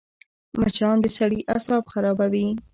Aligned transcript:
مچان 0.59 0.95
د 1.01 1.05
سړي 1.17 1.39
اعصاب 1.53 1.83
خرابوي 1.93 2.47